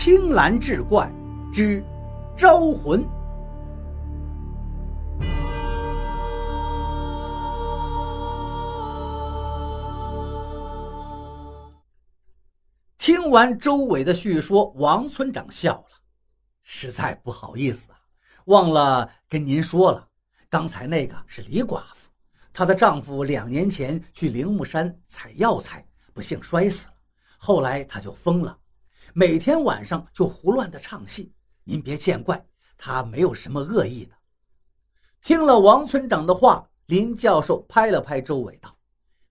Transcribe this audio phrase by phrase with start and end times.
[0.00, 1.12] 青蓝志怪
[1.52, 1.84] 之
[2.36, 3.04] 招魂。
[12.96, 15.86] 听完周伟的叙说，王村长笑了
[16.62, 17.98] ：“实在不好意思啊，
[18.44, 20.06] 忘了跟您说了，
[20.48, 22.08] 刚才那个是李寡妇，
[22.52, 25.84] 她的丈夫两年前去灵木山采药材，
[26.14, 26.94] 不幸摔死了。
[27.36, 28.56] 后来她就疯了，
[29.14, 31.32] 每天晚上就胡乱的唱戏。
[31.64, 32.44] 您别见怪，
[32.76, 34.14] 他没有什么恶意的。”
[35.20, 38.76] 听了王村长的话，林教授拍了拍周伟道：“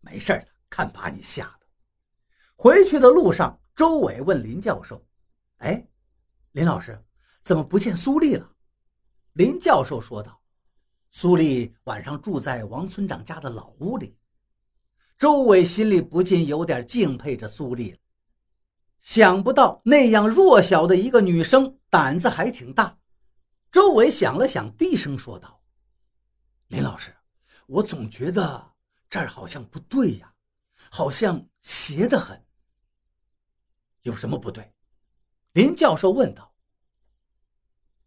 [0.00, 1.66] 没事的，看把你吓的。”
[2.56, 3.58] 回去的路上。
[3.76, 5.04] 周伟问林教授
[5.60, 5.86] ：“哎，
[6.52, 6.98] 林老师，
[7.42, 8.50] 怎么不见苏丽了？”
[9.34, 10.40] 林教授说道
[11.12, 14.16] ：“苏丽晚上住在王村长家的老屋里。”
[15.18, 17.98] 周伟心里不禁有点敬佩着苏丽了。
[19.06, 22.98] 想不到那样弱小的一个女生胆子还挺大。
[23.70, 25.62] 周伟想了想，低声说道
[26.66, 27.14] ：“林老师，
[27.68, 28.72] 我总觉得
[29.08, 30.34] 这儿好像不对呀，
[30.90, 32.44] 好像邪得很。”
[34.02, 34.74] 有什么不对？
[35.52, 36.52] 林教授问道。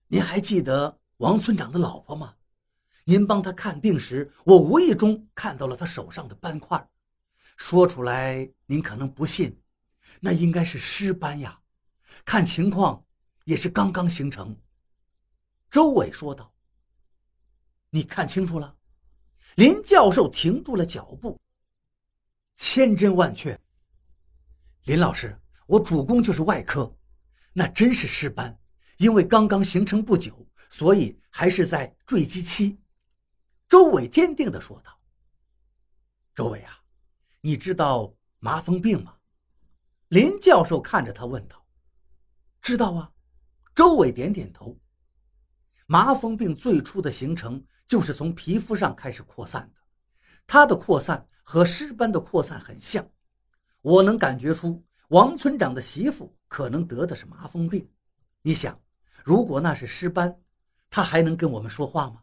[0.07, 2.35] 您还记得王村长的老婆吗？
[3.05, 6.89] 您帮他看病时，我无意中看到了他手上的斑块。
[7.55, 9.61] 说出来您可能不信，
[10.19, 11.59] 那应该是尸斑呀。
[12.25, 13.05] 看情况，
[13.45, 14.55] 也是刚刚形成。
[15.69, 16.53] 周伟说道。
[17.89, 18.75] 你看清楚了？
[19.55, 21.39] 林教授停住了脚步。
[22.55, 23.59] 千真万确。
[24.85, 25.39] 林老师。
[25.65, 26.91] 我主攻就是外科，
[27.53, 28.59] 那真是尸斑，
[28.97, 32.75] 因为刚刚形成不久，所以还是在坠机期。
[33.67, 34.99] 周伟坚定地说道
[36.33, 36.81] ：“周伟啊，
[37.41, 39.15] 你知道麻风病吗？”
[40.09, 41.65] 林教授看着他问道
[42.61, 43.11] ：“知道啊。”
[43.73, 44.77] 周伟点点头。
[45.85, 49.79] 麻风病最初的形成就是从皮肤上开始扩散的，
[50.45, 53.07] 它的扩散和尸斑的扩散很像，
[53.81, 54.83] 我能感觉出。
[55.09, 57.89] 王村长的媳妇可能得的是麻风病，
[58.43, 58.79] 你想，
[59.23, 60.39] 如果那是尸斑，
[60.89, 62.21] 他还能跟我们说话吗？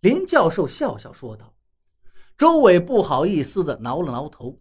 [0.00, 1.52] 林教授笑笑说道。
[2.36, 4.60] 周伟不好意思地挠了挠头。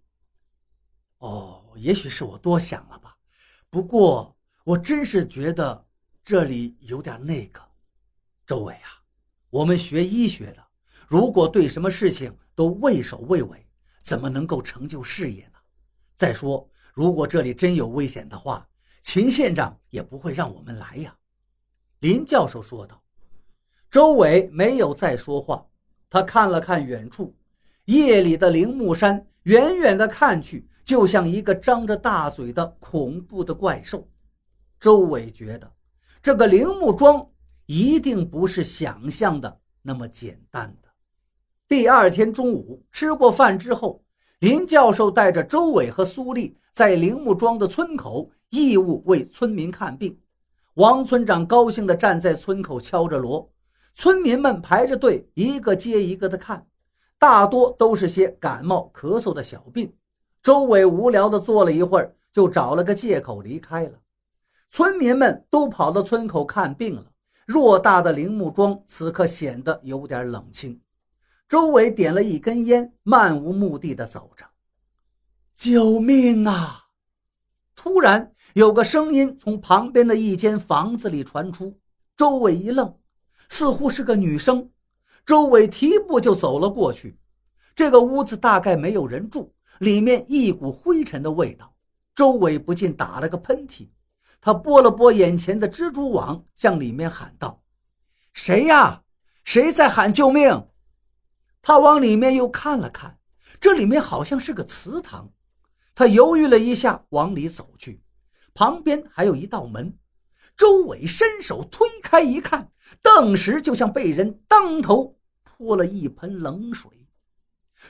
[1.18, 3.16] 哦，也许是我多想了吧。
[3.69, 5.85] 不过我真是觉得
[6.23, 7.61] 这里有点那个。
[8.45, 9.01] 周伟啊，
[9.50, 10.63] 我们学医学的，
[11.07, 13.66] 如果对什么事情都畏首畏尾，
[14.01, 15.59] 怎么能够成就事业呢？
[16.16, 16.69] 再说。
[16.94, 18.67] 如果这里真有危险的话，
[19.01, 21.16] 秦县长也不会让我们来呀。”
[22.00, 23.01] 林教授说道。
[23.90, 25.66] 周伟没有再说话，
[26.09, 27.35] 他看了看远处，
[27.85, 34.08] 夜里的灵木山，远远的看去，就像一个张着大嘴的恐怖的怪兽。
[34.80, 35.72] 周伟觉得，
[36.22, 37.26] 这个铃木庄
[37.66, 40.90] 一定不是想象的那么简单的。
[41.68, 44.04] 第二天中午吃过饭之后。
[44.40, 50.20] 林教授带着周伟和苏丽在铃木庄的村口义务为村民看病。
[50.74, 53.50] 王村长高兴地站在村口敲着锣，
[53.94, 56.68] 村民们排着队，一个接一个的看，
[57.18, 59.94] 大多都是些感冒、咳嗽的小病。
[60.44, 63.94] 周伟无聊的坐了一会儿，就找了个借口离开了。
[64.70, 67.06] 村民们都跑到村口看病了，
[67.48, 70.82] 偌大的铃木庄此刻显得有点冷清。
[71.48, 74.46] 周伟点了一根烟，漫无目的的走着。
[75.56, 76.88] 救命啊！
[77.74, 81.80] 突然有个声音从旁边的一间房子里传出。
[82.18, 82.94] 周伟一愣，
[83.48, 84.70] 似乎是个女生。
[85.26, 87.18] 周伟提步就走了过去。
[87.74, 91.75] 这个屋子大概没有人住，里面一股灰尘的味道。
[92.16, 93.89] 周伟不禁打了个喷嚏。
[94.39, 97.63] 他拨了拨眼前的蜘蛛网，向里面喊道
[98.34, 99.03] ：“谁呀？
[99.45, 100.67] 谁在喊救命？”
[101.63, 103.17] 他往里面又看了看，
[103.61, 105.31] 这里面好像是个祠堂。
[105.95, 108.03] 他犹豫了一下，往里走去，
[108.53, 109.97] 旁边还有一道门。
[110.58, 112.69] 周伟伸手推开一看，
[113.02, 117.03] 顿时就像被人当头泼了一盆冷水。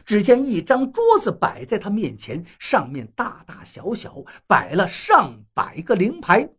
[0.06, 6.50] 只见一张桌子摆在他面前，上面大大小小摆了上百个灵牌，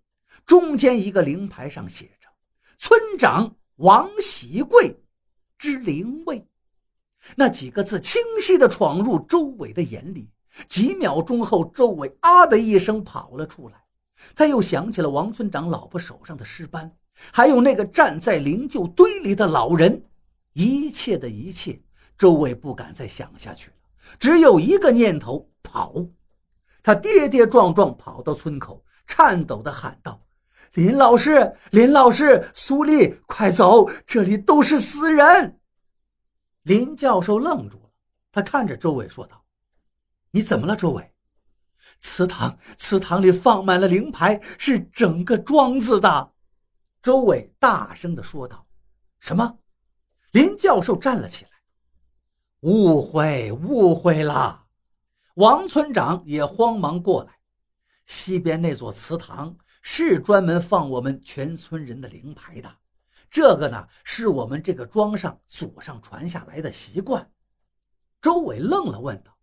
[0.47, 2.29] 中间一个灵牌上写着
[2.79, 5.01] “村长王喜贵
[5.59, 6.47] 之灵位”。
[7.37, 10.31] 那几个字清晰地闯入周伟的眼里。
[10.69, 13.83] 几秒钟后，周伟啊的一声跑了出来。
[14.37, 16.95] 他又想起了王村长老婆手上的尸斑，
[17.33, 20.05] 还有那个站在灵柩堆里的老人。
[20.53, 21.81] 一切的一切，
[22.17, 23.77] 周伟不敢再想下去了，
[24.19, 25.95] 只有一个念头：跑。
[26.83, 30.21] 他跌跌撞撞跑到村口，颤抖地喊道
[30.75, 35.59] ：“林老师，林老师，苏丽，快走，这里都是死人！
[36.63, 37.91] 林教授愣住了，
[38.31, 39.43] 他看着周伟说道
[40.31, 41.11] ：“你怎么了，周伟？”
[42.01, 46.33] 祠堂，祠堂里放满了灵牌，是整个庄子的。
[47.01, 48.67] 周伟大声地说道
[49.21, 49.59] ：“什么？”
[50.33, 51.51] 林教授站了起来。
[52.65, 54.65] 误会，误会了。
[55.35, 57.35] 王村长也慌忙过来。
[58.07, 62.77] 西边那座祠堂是专门放我们全村人的灵牌的，
[63.31, 67.31] 这个呢是我们这个庄上祖上传下来的习惯。
[68.23, 69.37] 周伟愣了，问道：“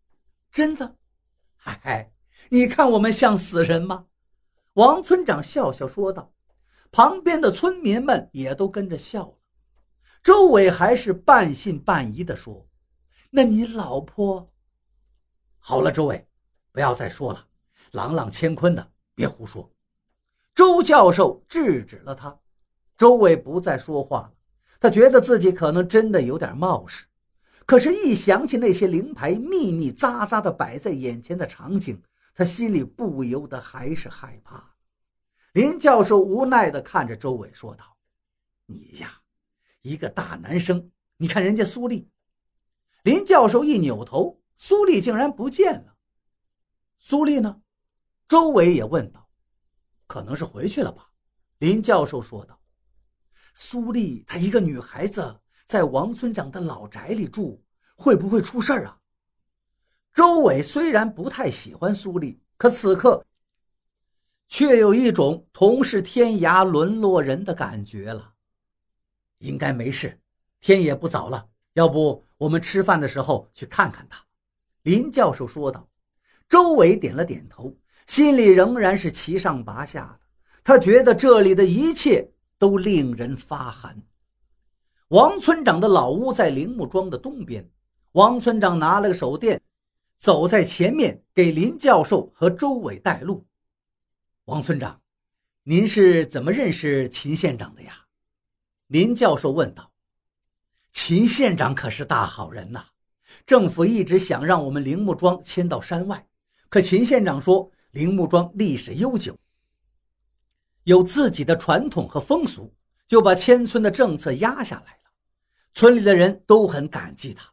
[0.52, 0.96] 真的
[1.58, 2.12] ？”“嗨嗨。”
[2.50, 4.08] 你看我们像死人吗？
[4.74, 6.34] 王村长笑笑说道，
[6.92, 9.38] 旁边的村民们也都跟着笑了。
[10.24, 12.68] 周伟还是半信半疑地说
[13.32, 14.52] ：“那你老婆？”
[15.58, 16.28] 好了，周伟，
[16.72, 17.48] 不要再说了，
[17.92, 19.72] 朗朗乾坤的，别胡说。
[20.54, 22.38] 周教授制止了他。
[22.98, 24.34] 周伟不再说话了，
[24.80, 27.06] 他觉得自己可能真的有点冒失，
[27.66, 32.00] 可是，一想起那些灵牌密密匝匝的摆在眼前的场景，
[32.36, 34.76] 他心里不由得还是害怕。
[35.54, 37.98] 林教授无奈地看着周伟说道
[38.68, 39.22] ：“你呀，
[39.82, 42.08] 一个大男生，你看人家苏丽。”
[43.04, 45.96] 林教授一扭头，苏丽竟然不见了。
[47.00, 47.62] 苏丽呢？
[48.28, 49.28] 周伟也问道
[50.06, 51.10] ：“可能是回去了吧？”
[51.58, 52.60] 林教授说道
[53.56, 57.64] ：“苏丽，她一个女孩子，在王村长的老宅里住，
[57.96, 59.00] 会不会出事儿啊？”
[60.14, 63.26] 周伟虽然不太喜欢苏丽，可此刻
[64.48, 68.34] 却有一种同是天涯沦落人的感觉了。
[69.40, 70.22] 应该没事，
[70.60, 74.24] 天也不早了，要不我们吃饭的时候去看看他？”
[74.84, 75.88] 林教授说道。
[76.50, 77.74] 周伟点了点头，
[78.08, 80.20] 心里仍然是七上八下的。
[80.66, 83.98] 他觉得这里的一切都令人发寒。
[85.08, 87.70] 王村长的老屋在铃木庄的东边，
[88.12, 89.62] 王村长拿了个手电。
[90.18, 93.46] 走在前面，给林教授和周伟带路。
[94.46, 95.02] 王村长，
[95.64, 97.94] 您是怎么认识秦县长的呀？
[98.88, 99.91] 林教授问道。
[100.92, 102.86] 秦县长可是大好人呐，
[103.46, 106.28] 政府一直想让我们铃木庄迁到山外，
[106.70, 109.38] 可秦县长说铃木庄历史悠久，
[110.84, 112.74] 有自己的传统和风俗，
[113.08, 115.12] 就把迁村的政策压下来了。
[115.74, 117.52] 村里的人都很感激他。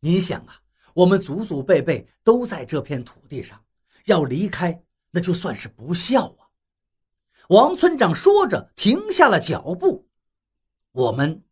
[0.00, 0.60] 您想啊。
[0.94, 3.60] 我们祖祖辈辈都在这片土地上，
[4.04, 4.80] 要离开
[5.10, 6.46] 那就算是不孝啊！
[7.48, 10.08] 王村长说着停下了脚步。
[10.92, 11.42] 我们